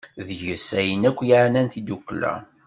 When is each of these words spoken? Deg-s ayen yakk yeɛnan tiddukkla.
Deg-s 0.27 0.69
ayen 0.79 1.03
yakk 1.05 1.19
yeɛnan 1.29 1.67
tiddukkla. 1.73 2.33